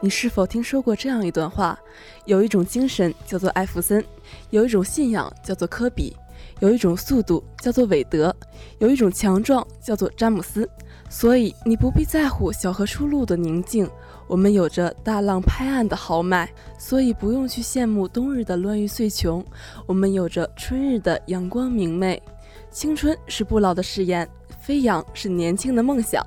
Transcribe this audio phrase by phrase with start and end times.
[0.00, 1.76] 你是否听说过这样一段话？
[2.24, 4.04] 有一种精神叫做艾弗森，
[4.50, 6.16] 有一种信仰叫做科比，
[6.60, 8.34] 有一种速度叫做韦德，
[8.78, 10.68] 有一种强壮叫做詹姆斯。
[11.10, 13.90] 所以你不必在乎小河出路的宁静，
[14.28, 19.44] 我们有着大浪拍岸的豪迈，所以不用去羡慕冬日的乱玉碎琼，
[19.86, 22.22] 我们有着春日的阳光明媚。
[22.70, 24.28] 青春是不老的誓言，
[24.68, 26.22] 飞扬是年轻的梦想。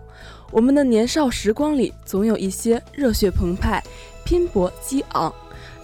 [0.52, 3.80] 我们的年少时光里，总有一些热血澎湃、
[4.26, 5.32] 拼搏激昂。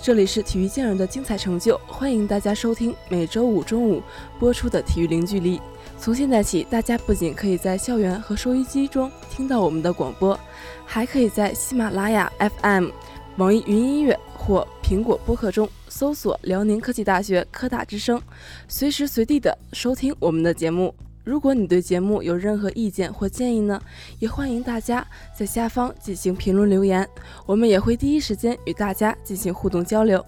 [0.02, 4.02] 这里是体育健儿的精彩成就，欢迎大家收听每周五中午
[4.40, 5.62] 播出的体育零距离。
[6.00, 10.38] 从现在起，大家不仅可以在校园和收音机中听到我们的广播，
[10.84, 12.90] 还可以在喜马拉雅 FM、
[13.36, 18.20] 网易云音乐或苹果播客中搜索“辽宁科技大学科大之声”，
[18.68, 20.92] 随时随地的收听我们的节目。
[21.28, 23.78] 如果你对节目有任何意见或建议呢，
[24.18, 25.06] 也欢迎大家
[25.38, 27.06] 在下方进行评论留言，
[27.46, 30.26] 我们也会第一时间与大家进行互动交流。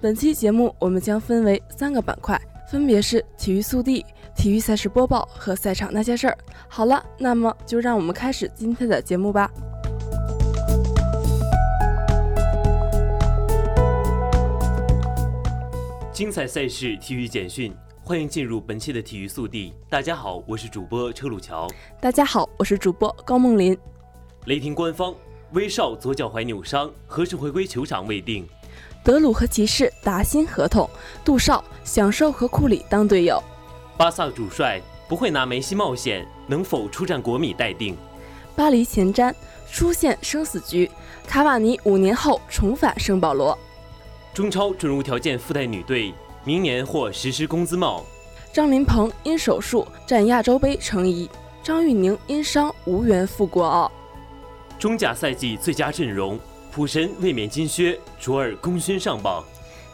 [0.00, 4.02] 本期节目我们将分为三个板块，分别是体育速递。
[4.34, 6.38] 体育赛事播报和赛场那些事儿。
[6.66, 9.50] 好了，那么就让我们开始今天的节目吧。
[16.10, 17.72] 精彩赛事，体育简讯，
[18.08, 19.74] 欢迎进入本期的体育速递。
[19.86, 21.68] 大家好，我是主播车鲁桥。
[22.00, 23.76] 大家好，我是主播高梦林。
[24.46, 25.14] 雷霆官方，
[25.52, 28.48] 威少左脚踝扭伤，何时回归球场未定。
[29.04, 30.88] 德鲁和骑士达新合同，
[31.22, 33.38] 杜少享受和库里当队友。
[33.98, 37.94] 巴萨主帅不会拿梅西冒险，能否出战国米待定。
[38.56, 39.34] 巴黎前瞻
[39.70, 40.90] 出现生死局，
[41.26, 43.58] 卡瓦尼五年后重返圣保罗。
[44.32, 46.14] 中超准入条件附带女队，
[46.48, 48.02] 明年或实施工资帽。
[48.54, 51.28] 张琳芃因手术战亚洲杯成疑，
[51.62, 53.92] 张玉宁因伤无缘赴国奥。
[54.78, 56.40] 中甲赛季最佳阵容，
[56.72, 59.44] 普神卫冕金靴，卓尔功勋上榜。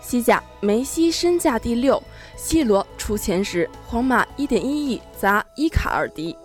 [0.01, 2.01] 西甲梅西身价第六。
[2.37, 6.37] C 罗出前十，皇马一点一亿砸伊卡尔迪。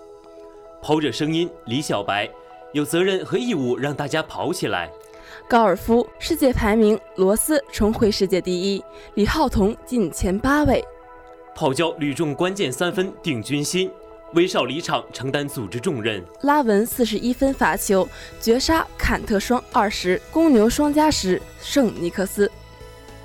[0.81, 2.27] 跑者声音，李小白
[2.73, 4.89] 有责任和义务让大家跑起来。
[5.49, 8.83] 高尔夫世界排名，罗斯重回世界第一，
[9.15, 10.79] 李浩彤进前八位。
[11.55, 13.89] 泡椒屡中关键三分定军心，
[14.35, 16.23] 威少离场承担组织重任。
[16.43, 18.07] 拉文四十一分罚球
[18.39, 22.51] 绝杀坎特双二十，公牛双加时胜尼克斯。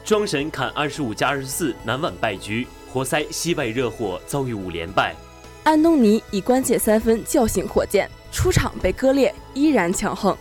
[0.02, 2.66] 庄神砍二十五加二十四，难挽败局。
[2.90, 5.14] 活塞惜败热火遭遇五连败。
[5.64, 10.34] 安东尼以关键三分叫醒火箭，出场被割裂，依然强横。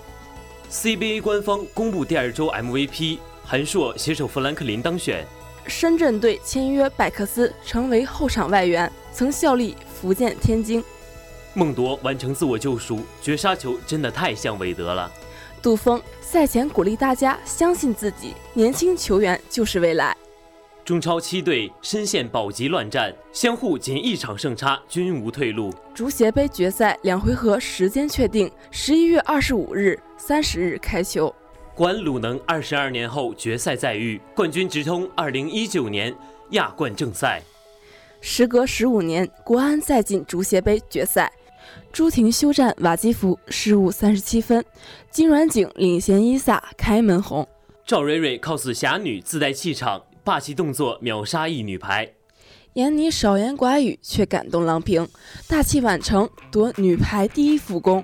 [0.74, 5.24] CBA 官方公布第二周 MVP，韩硕携手富兰克林当选。
[5.68, 10.84] 深圳队签约拜克斯，成为后场外援，曾效力福建天津。
[11.54, 15.12] 孟铎完成自我救赎，绝杀球真的太像韦德了。
[15.62, 20.18] 杜锋赛前鼓励大家相信自己，年轻球员就是未来。
[20.86, 25.74] 中超七队深陷保级乱战，相互仅一场胜差，均无退路。
[25.96, 31.34] 足协杯决赛两回合时间确定，十一月二十五日、三十日开球。
[31.74, 36.14] 关鲁能二十二年后决赛再遇，冠军直通二零一九年
[36.50, 37.42] 亚冠正赛。
[38.20, 41.32] 时隔十五年，国安再进足协杯决赛。
[41.94, 44.64] 朱婷休战瓦基弗，失误三十七分。
[45.10, 47.48] 金软景领衔伊萨开门红。
[47.86, 52.10] 赵蕊蕊 cos 侠女自带气场，霸气动作秒杀一女排。
[52.74, 55.08] 闫妮少言寡语却感动郎平，
[55.48, 58.04] 大器晚成夺女排第一副攻。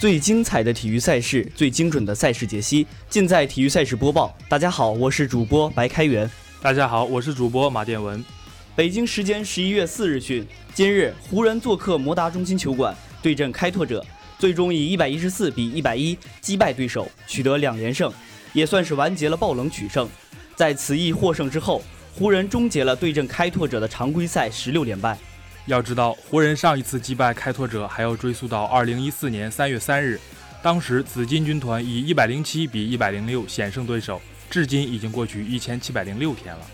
[0.00, 4.34] 最精彩的体育赛事，最精准的赛事解析，尽在体育赛事播报。
[4.48, 6.28] 大家好，我是主播白开元。
[6.62, 8.24] 大家好，我是主播马殿文。
[8.74, 14.02] 北京时间十一月四日讯，今日湖人做客摩达中心球馆对阵开拓者，
[14.38, 18.10] 最终以一百一十四比一百一击败对手，取得两连胜，
[18.54, 20.08] 也算是完结了爆冷取胜。
[20.56, 21.82] 在此役获胜之后，
[22.14, 25.18] 湖人终结了对阵开拓者的常规赛十六连败。
[25.66, 30.18] 要知道，湖人上一次击败开拓者还要追溯到二零一四年三月三日，
[30.62, 34.20] 当时紫金军团以一百零七比一百零六险胜对手。
[34.50, 36.66] 至今已经过去一千七百零六天了。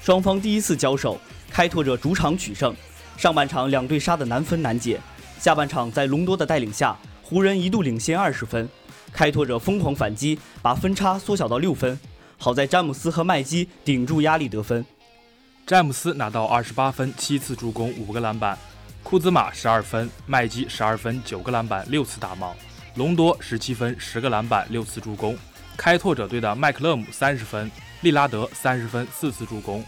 [0.00, 1.16] 双方第一次交手，
[1.48, 2.74] 开拓者主场取胜。
[3.16, 5.00] 上半场两队杀得难分难解，
[5.38, 8.68] 下半场在隆多的带领下，湖人一度领先二十分，
[9.12, 11.96] 开拓者疯狂反击，把分差缩小到六分。
[12.36, 14.84] 好在詹姆斯和麦基顶住压力得分。
[15.66, 18.54] 詹姆斯拿到二十八分、七次助攻、五个篮板；
[19.02, 22.54] 库兹马十二分，麦基十二分、九个篮板、六次打帽；
[22.96, 25.34] 隆多十七分、十个篮板、六次助攻；
[25.74, 27.70] 开拓者队的麦克勒姆三十分，
[28.02, 29.80] 利拉德三十分、四次助攻；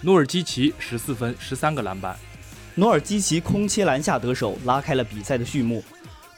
[0.00, 2.16] 努尔基奇十四分、十三个篮板。
[2.76, 5.84] 努尔基奇空切篮下得手，拉开了比赛的序幕。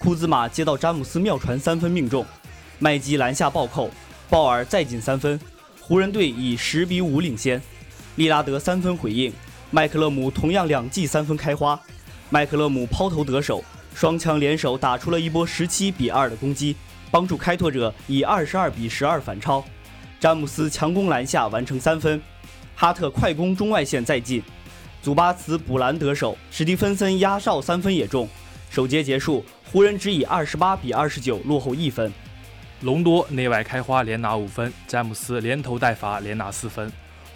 [0.00, 2.26] 库兹马接到詹姆斯妙传三分命中，
[2.80, 3.92] 麦基篮下暴扣，
[4.28, 5.38] 鲍尔再进三分，
[5.80, 7.62] 湖人队以十比五领先。
[8.16, 9.32] 利拉德三分回应，
[9.70, 11.80] 麦克勒姆同样两记三分开花，
[12.28, 13.64] 麦克勒姆抛投得手，
[13.94, 16.76] 双枪联手打出了一波十七比二的攻击，
[17.10, 19.64] 帮助开拓者以二十二比十二反超。
[20.20, 22.20] 詹姆斯强攻篮下完成三分，
[22.76, 24.42] 哈特快攻中外线再进。
[25.02, 28.28] 祖巴茨补篮得手，史蒂芬森压哨三分也中。
[28.70, 32.12] 首节结束，湖人只以二十八比二十九落后一分。
[32.82, 36.90] 隆多内外开花连拿五分，詹姆斯连投带罚连拿四分，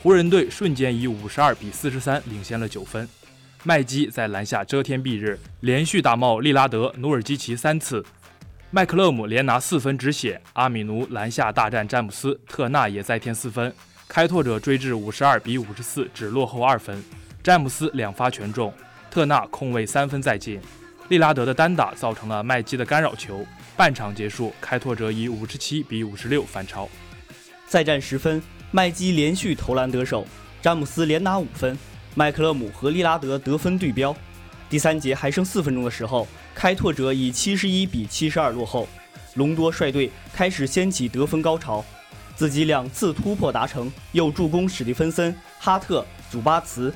[0.06, 3.08] 湖人队瞬间以五十二比四十三领先了九分。
[3.64, 8.06] 麦基在篮下遮天蔽日，连续打帽利拉德、努尔基奇三次。
[8.70, 13.74] 麦克勒姆连拿四分止血，阿米奴篮下大战詹姆斯，特纳也再添四分。
[14.06, 17.02] 开拓者追至五十二比五十四，只落后二分。
[17.42, 18.72] 詹姆斯两发全中，
[19.10, 20.60] 特纳空位三分再进，
[21.08, 23.44] 利拉德的单打造成了麦基的干扰球。
[23.76, 26.88] 半场结束，开拓者以五十七比五十六反超。
[27.66, 28.40] 再战十分，
[28.76, 30.26] 麦基连续投篮得手，
[30.60, 31.78] 詹姆斯连拿五分，
[32.14, 34.14] 麦克勒姆和利拉德得分对标。
[34.68, 38.86] 第三节还剩四分钟的时候，开拓者以七十一比七十二落后，
[39.36, 41.82] 隆多率队开始掀起得分高潮，
[42.34, 46.92] 自己两次突破达成，又助攻史蒂芬森、哈特、祖巴茨。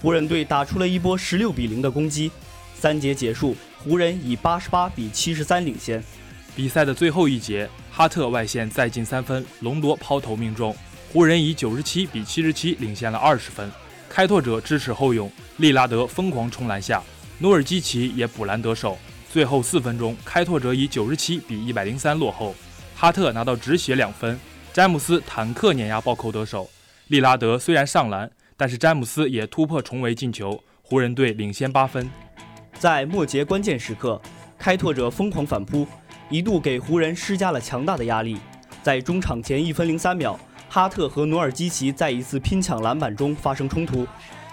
[0.00, 2.30] 湖人队打出了一波十六比零的攻击，
[2.74, 6.02] 三节结束，湖人以八十八比七十三领先。
[6.56, 10.74] 比赛的最后一节，哈特外线再进三分，隆多抛投命中，
[11.10, 13.70] 湖人以九十七比七十七领先了二十分。
[14.08, 17.02] 开拓者支持后勇，利拉德疯狂冲篮下，
[17.38, 18.98] 努尔基奇也补篮得手。
[19.30, 22.54] 最后四分钟，开拓者以九十七比一百零三落后，
[22.94, 24.38] 哈特拿到止血两分，
[24.72, 26.68] 詹姆斯坦克碾压暴扣得手，
[27.08, 28.30] 利拉德虽然上篮。
[28.60, 32.10] 但是詹姆斯也突破重围进球，湖人队领先八分。
[32.76, 34.20] 在末节关键时刻，
[34.58, 35.86] 开拓者疯狂反扑，
[36.28, 38.36] 一度给湖人施加了强大的压力。
[38.82, 40.36] 在中场前一分零三秒，
[40.78, 44.06] 哈特和努尔基奇在一次拼抢篮板中发生冲突，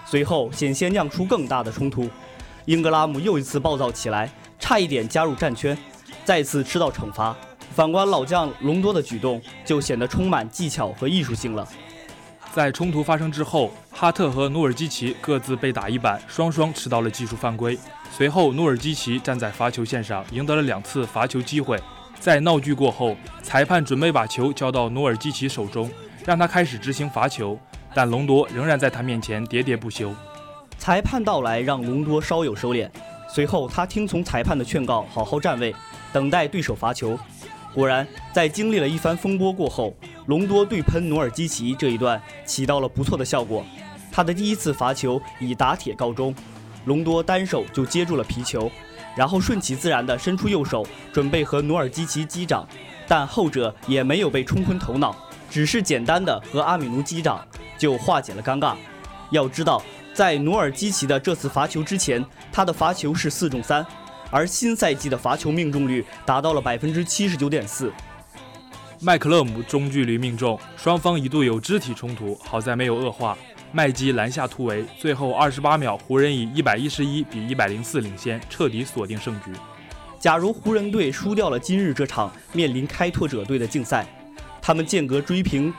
[0.04, 2.10] 随后险些酿出更大的冲突。
[2.64, 4.28] 英格拉姆又一次暴躁起来，
[4.58, 5.78] 差一点加入战圈，
[6.24, 7.32] 再次吃到惩罚。
[7.76, 11.64] 反观老将隆多的举动，就显得充满技巧和艺术性了。
[12.52, 17.78] 在冲突发生之后，哈特和努尔基奇各自被打一板，双双吃到了技术犯规。
[18.10, 21.80] 随后，努尔基奇站在罚球线上，赢得了两次罚球机会。
[22.18, 25.88] 在闹剧过后，裁判准备把球交到努尔基奇手中，
[26.26, 27.56] 让他开始执行罚球，
[27.94, 30.12] 但隆多仍然在他面前喋喋不休。
[30.76, 32.90] 裁判到来让隆多稍有收敛，
[33.32, 35.72] 随后他听从裁判的劝告，好好站位，
[36.12, 37.16] 等待对手罚球。
[37.72, 39.94] 果然，在经历了一番风波过后，
[40.26, 43.64] 隆多对喷努尔基奇这一段起到了不错的效果。
[44.10, 46.34] 他的第一次罚球以打铁告终，
[46.86, 48.68] 隆多单手就接住了皮球，
[49.14, 52.66] 然后顺其自然地伸出右手准备和努尔基奇击掌，
[53.06, 55.14] 但后者也没有被冲昏头脑，
[55.50, 57.46] 只是简单的和阿米奴击掌
[57.78, 58.74] 就化解了尴尬。
[59.30, 59.82] 要知道，
[60.14, 63.84] 在努尔基奇的这次罚球之前，他的罚球是四中三。
[64.28, 67.92] 而新赛季的罚球命中率达到了百分之七十九点四。
[69.00, 73.38] 麦克勒姆中距离命中，双方一度有肢体冲突，好在没有恶化。
[73.72, 79.52] 麦基篮下突围，最后二十八秒，湖人以一百一十一比一百零四领先，彻底锁定胜局。
[80.18, 84.06] 假如湖人队输掉了今日这场面临开拓者队的竞赛，
[84.66, 85.72] 他们间隔追平，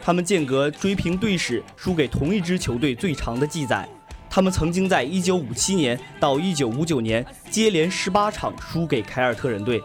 [0.00, 3.88] 他们间隔追平队史输给同一支球队最长的记载。
[4.28, 9.80] 他们曾经在1957年到1959年接连18场输给凯尔特人队，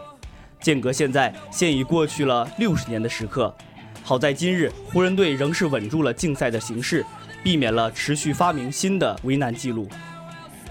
[0.60, 3.54] 间隔现在现已过去了60年的时刻。
[4.02, 7.06] 好在今日湖人队仍是稳住了竞赛的形势，
[7.44, 9.88] 避免了持续发明新的为难记录。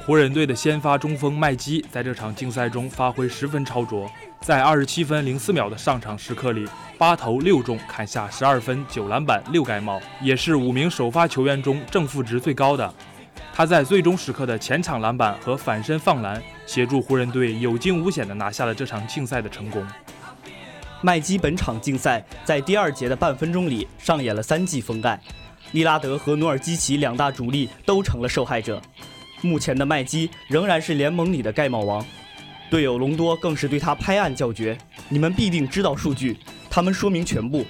[0.05, 4.11] 湖人队的先发中锋麦基在这场竞赛中发挥十分超卓，
[4.47, 6.65] 在27分04秒的上场时刻里，
[6.97, 12.93] 八投六中，砍下12分、9篮板、6盖帽，也是五名首发球员中正负值最高的。
[13.53, 19.85] 他在最终时刻的前场篮板和反身放篮，协助湖人队有惊无险地拿下了这场竞赛的成功。
[21.01, 25.19] 麦基本场竞赛在第二节的半分钟里上演了三记封盖，
[25.73, 28.81] 利拉德和努尔基奇两大主力都成了受害者。
[29.41, 32.05] 目前的麦基仍然是联盟里的盖帽王，
[32.69, 36.37] 队友隆多更是对他拍案叫绝：“你们必定知道数据，
[36.69, 37.65] 他们说明全部。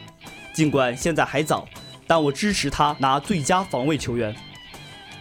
[0.53, 1.67] 尽管现在还早，
[2.07, 4.35] 但我支持他拿最佳防卫球员。”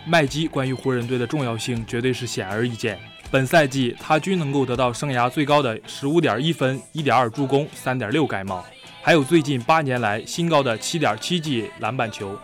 [0.07, 2.99] 麦基关于湖人队的重要性绝对是显而易见。
[3.31, 8.65] 本赛季他均能够得到生涯最高的十五点一分、一点二助攻、三点六盖帽，
[9.03, 12.39] 还有最近八年来新高的七点七记篮板球。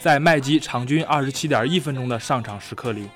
[0.00, 3.08] 在麦基场均二十七点一分钟的上场时刻里，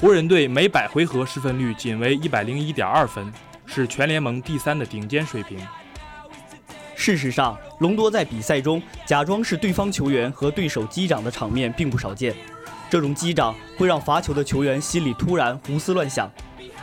[0.00, 3.32] 湖人队每百回合失分率仅为一百零一点二分，
[3.66, 5.58] 是全联盟第三的顶尖水平。
[6.94, 12.32] 事实上，隆多在比赛中假装是对方球员和对手击掌的场面并不少见。
[12.88, 16.30] 这种击掌会让罚球的球员心里突然胡思乱想：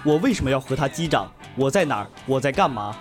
[0.04, 1.32] 我为什么要和他击掌？
[1.56, 2.08] 我在哪儿？
[2.26, 2.94] 我在干嘛？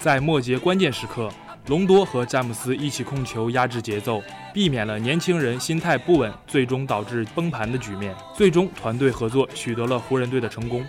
[0.00, 1.30] 在末节关键时刻，
[1.70, 4.20] 隆多和詹姆斯一起控球压制节奏，
[4.52, 8.12] 避免了年轻人心态不稳，最终导致崩盘的局面。
[8.34, 10.84] 最终，团队合作取得了湖人队的成功。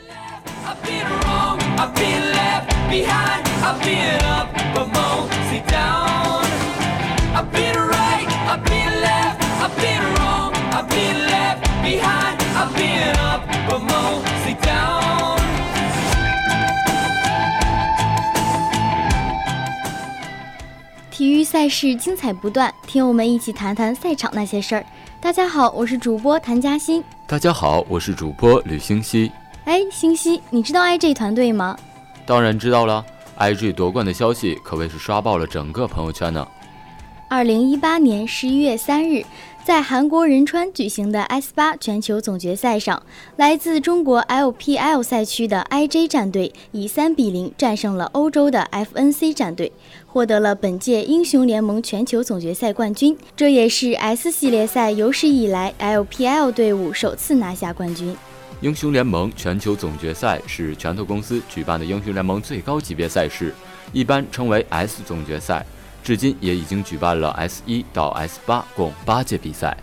[21.21, 24.83] 体育赛事精彩不断，听我们一起谈谈赛场那些事儿。
[25.19, 27.03] 大家好，我是主播谭嘉欣。
[27.27, 29.31] 大家好，我是主播吕星熙。
[29.65, 31.77] 哎，星熙，你知道 IG 团队吗？
[32.25, 33.05] 当然知道了
[33.37, 36.47] ，IG 夺冠的消息可谓是刷爆了整个朋友圈呢。
[37.27, 39.23] 二零一八年十一月三日，
[39.63, 43.01] 在韩国仁川举行的 S 八全球总决赛上，
[43.37, 49.71] 来自中国 LPL 赛区的 IG 战队以三比零战胜了欧洲的 FNC 战队，
[50.11, 53.17] 获得了本届英雄联盟全球总决赛冠军。
[53.33, 58.13] 这也是 S 系列赛有史以来 LPL 队伍首次拿下冠军。
[58.59, 63.55] 英雄联盟全球总决赛是拳头公司举办的英雄联盟最高级别赛事，
[63.93, 65.65] 一般称为 S 总决赛。
[66.03, 69.77] 至今也已经举办了 S 一到 S 八共八届比赛。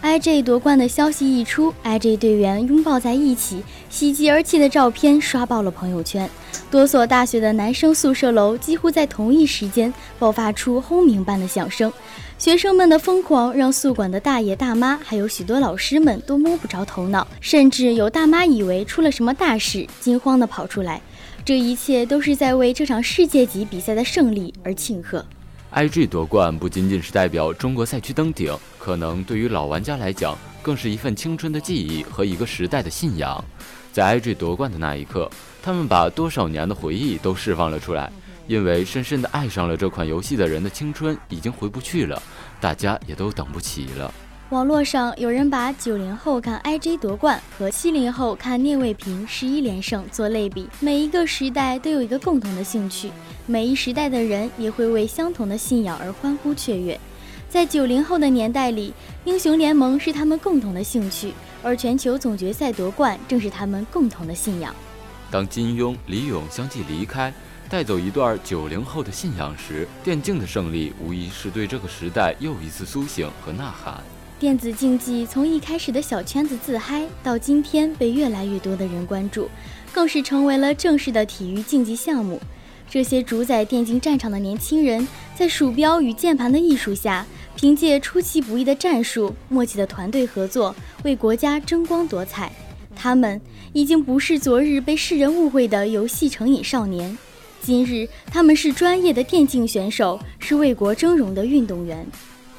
[0.00, 6.30] IJ 夺冠的消息一出，IJ 队员拥抱在一起、喜极而泣的照片刷爆了朋友圈。
[6.70, 11.92] 多所大学的男生宿舍楼几乎在同一时间爆发出轰鸣般的响声，
[12.38, 21.02] 学生们的疯狂让宿管的大爷大妈还有许多老师们都摸不着头脑，甚至有大妈以为出了什么大事，惊慌地跑出来。
[21.44, 25.24] 这一切都是在为这场世界级比赛的胜利而庆贺。
[25.74, 33.44] IG 夺冠不仅仅是代表中国赛区登顶，可能对于老玩家来讲，更是一份青春的记忆和一个时代的信仰。
[33.92, 35.30] 在 IG 夺冠的那一刻，
[35.62, 38.10] 他们把多少年的回忆都释放了出来，
[38.46, 42.20] 因为深深的爱上了这款游戏的人的青春已经回不去了，
[42.60, 44.12] 大家也都等不起了。
[44.50, 53.10] 网络上有人把九零后看 IG 夺冠和七零后看聂卫平十一连胜做类比，每一个时代都有一个共同的兴趣，
[53.44, 56.98] 每一时代的人也会为相同的信仰而欢呼雀跃。
[57.50, 58.94] 在九零后的年代里，
[59.26, 64.74] 英雄联盟是他们共同的兴趣，而全球总决赛夺冠正是他们共同的信仰。
[65.30, 67.30] 当金庸、李咏相继离开，
[67.68, 74.02] 带走一段九零后的信仰时，电竞的胜利无疑是对这个时代又一次苏醒和呐喊。
[74.38, 79.48] 电子竞技从一开始的小圈子自嗨，到今天被越来越多的人关注，
[79.92, 82.40] 更是成为了正式的体育竞技项目。
[82.88, 87.26] 这些主宰电竞战场的年轻人，在鼠标与键盘的艺术下，
[87.56, 92.52] 凭借出其不意的战术、默契的团队合作，为国家争光夺彩。
[92.94, 93.40] 他们
[93.72, 97.18] 已经不是昨日被世人误会的游戏成瘾少年，
[97.60, 102.06] 今日他们是专业的电竞选手，是为国争荣的运动员。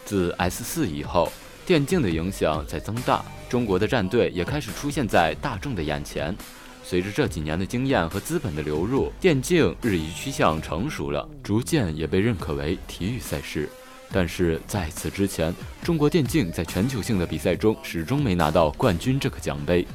[0.04, 1.32] 自 S 四以后。
[1.70, 6.36] 电竞的影响在增大，中国的战队也开始出现在大众的眼前。
[6.84, 13.70] 随着这几年的经验和资本的流入，电竞日益趋向成熟了，逐渐也被认可为体育赛事。
[14.12, 19.86] 但是在此之前，中国电竞在全球性的比赛中始终没拿到冠军这个奖杯。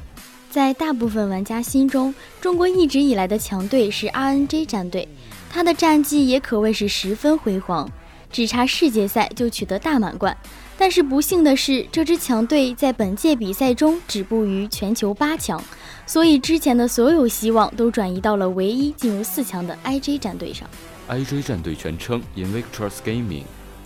[0.49, 5.05] 在大部分玩家心中，中国一直以来的强队是 RNG 战队，
[5.49, 7.91] 他的战绩也可谓是十分辉煌，
[8.31, 10.37] 只差世界赛就取得大满贯。
[10.77, 15.63] 但是不幸的是，这支强队在本届比赛中止步于全球八强，
[16.05, 20.69] 所以之前的所有希望都转移到了唯一进入四强的 IJ 战队上。
[21.07, 23.43] IJ 战队全称 Invictus Gaming。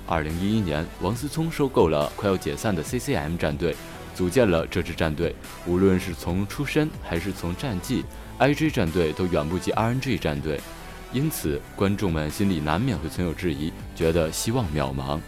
[0.07, 3.75] 二零一一年，王思聪收购了快要解散的 CCM 战队，
[4.15, 5.35] 组建了这支战队。
[5.67, 8.03] 无论是从出身还是从战绩
[8.39, 10.59] ，IJ 战队都远不及 RNG 战队，
[11.13, 15.19] 因此观众们心里难免会存有质疑，觉得希望渺茫。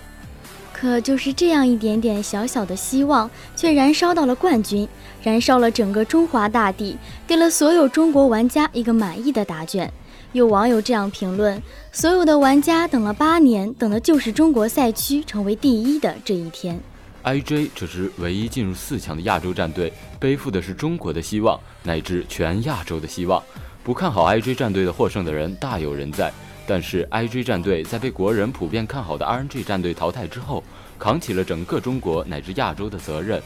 [0.82, 4.88] 可就是这样一点点小小的希望，却燃烧到了冠军，
[5.22, 6.98] 燃烧了整个中华大地，
[7.28, 9.94] 给了所有中国玩家一个满意的答卷。
[10.32, 11.62] 有网友这样评论：
[11.92, 16.80] 所有的玩家等了八年，等的就是中国赛区成为第一的这一天。
[17.24, 23.40] IJ 这支唯一进入四强的亚洲战队，背负的是中国的希望，乃至全亚洲的希望。
[23.84, 26.34] 不看好 IJ 战队的获胜的人大有人在，
[26.74, 30.64] 但是，iG 战队在被国人普遍看好的 RNG 战队淘汰之后，
[30.98, 33.42] 扛起了整个中国乃至亚洲的责任，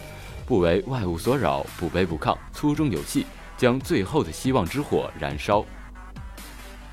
[0.45, 3.25] 不为外物所扰，不卑不亢，粗中有细，
[3.57, 5.65] 将最后的希望之火燃烧。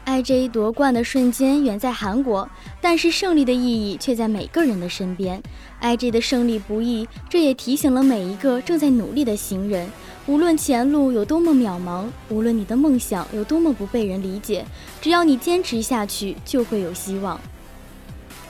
[0.07, 2.49] iG 夺冠的瞬间远在韩国，
[2.81, 5.39] 但是胜利的意义却在每个人的身边。
[5.83, 9.87] iG 的胜利不易，这也提醒了每一个正在努力的行人。
[10.27, 14.65] 无论前路有多么渺茫，无论你的梦想有多么不被人理解，
[15.01, 17.41] 只要你坚持下去，就会有希望。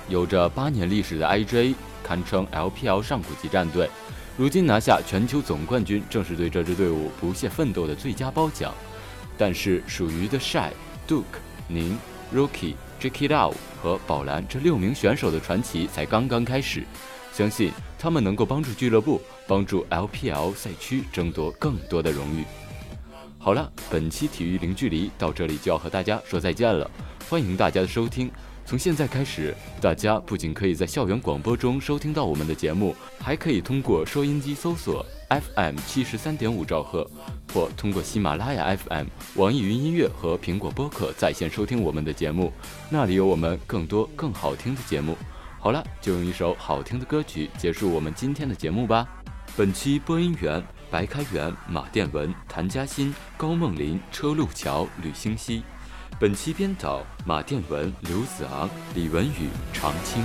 [0.06, 1.74] 有着八年历史的 IJ
[2.04, 3.88] 堪称 LPL 上古级战队，
[4.36, 8.74] 如今拿下全球总冠军，正是对这支队伍不懈奋斗的最佳褒奖。
[9.38, 10.70] 但是属于的 Shy。
[11.08, 11.98] Duke、宁、
[12.32, 13.52] Rookie、Jackie Lau
[13.82, 16.84] 和宝蓝这六名选手的传奇才刚刚开始，
[17.32, 22.44] 相信他们能够帮助俱乐部、帮助 LPL 赛区争夺更多的荣誉。
[23.38, 26.88] 好了，本期体育零距离到这里就要和大家说再见了，
[27.28, 28.30] 欢迎大家的收听。
[28.64, 35.04] 从现在开始，大家不仅可以在校园广播中收听到我们的节目，还可以通过收音机搜索。
[35.28, 37.10] FM 七十三点五兆赫，
[37.54, 42.52] 或通过喜马拉雅 FM、网易云音乐和苹果播客在线收听我们的节目，
[42.90, 45.16] 那里有我们更多更好听的节目。
[45.62, 49.06] 好了，就用一首好听的歌曲结束我们今天的节目吧。
[49.56, 55.62] 本期播音员：白开元、马殿文、谭嘉欣、高梦林、车路桥、吕星熙。
[56.18, 60.24] 本期编导：马殿文、刘子昂、李文宇、常青。